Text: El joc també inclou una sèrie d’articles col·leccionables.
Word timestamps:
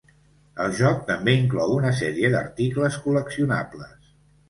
El 0.63 0.71
joc 0.79 1.03
també 1.09 1.35
inclou 1.41 1.75
una 1.75 1.93
sèrie 2.01 2.35
d’articles 2.39 3.01
col·leccionables. 3.07 4.15